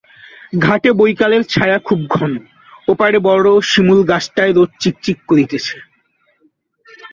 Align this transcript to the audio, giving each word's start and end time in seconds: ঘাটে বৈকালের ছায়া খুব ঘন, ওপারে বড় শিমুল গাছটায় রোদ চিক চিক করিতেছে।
ঘাটে 0.59 0.89
বৈকালের 0.91 1.43
ছায়া 1.43 1.77
খুব 1.79 1.99
ঘন, 2.09 2.31
ওপারে 2.87 3.17
বড় 3.27 3.49
শিমুল 3.61 3.99
গাছটায় 4.03 4.53
রোদ 4.53 4.71
চিক 4.81 4.95
চিক 5.03 5.17
করিতেছে। 5.27 5.75